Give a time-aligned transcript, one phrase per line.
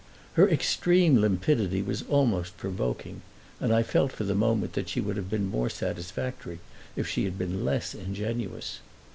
[0.33, 3.21] Her extreme limpidity was almost provoking,
[3.59, 6.59] and I felt for the moment that she would have been more satisfactory
[6.95, 8.79] if she had been less ingenuous.